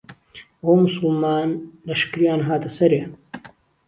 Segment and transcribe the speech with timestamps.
[0.63, 1.47] ئهوه موسوڵمان
[1.87, 3.01] لشکریان هاته سهرئ.